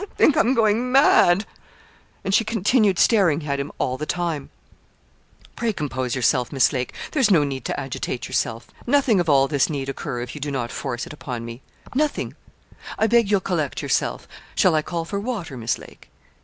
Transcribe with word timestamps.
'I 0.01 0.05
think 0.17 0.35
I'm 0.35 0.55
going 0.55 0.91
mad!' 0.91 1.45
And 2.23 2.33
she 2.33 2.43
continued 2.43 2.97
staring 2.97 3.45
at 3.45 3.59
him 3.59 3.71
all 3.77 3.99
the 3.99 4.05
time. 4.07 4.49
'Pray 5.55 5.71
compose 5.73 6.15
yourself, 6.15 6.51
Miss 6.51 6.73
Lake 6.73 6.91
there's 7.11 7.29
no 7.29 7.43
need 7.43 7.65
to 7.65 7.79
agitate 7.79 8.27
yourself 8.27 8.67
nothing 8.87 9.19
of 9.19 9.29
all 9.29 9.47
this 9.47 9.69
need 9.69 9.89
occur 9.89 10.19
if 10.23 10.33
you 10.33 10.41
do 10.41 10.49
not 10.49 10.71
force 10.71 11.05
it 11.05 11.13
upon 11.13 11.45
me 11.45 11.61
nothing. 11.93 12.33
I 12.97 13.05
beg 13.05 13.29
you'll 13.29 13.41
collect 13.41 13.83
yourself 13.83 14.27
shall 14.55 14.73
I 14.73 14.81
call 14.81 15.05
for 15.05 15.19
water, 15.19 15.55
Miss 15.55 15.77
Lake?' 15.77 16.09